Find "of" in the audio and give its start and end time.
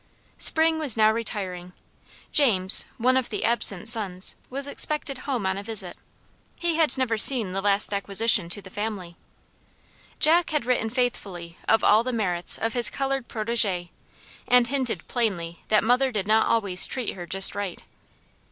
3.15-3.29, 11.69-11.83, 12.57-12.73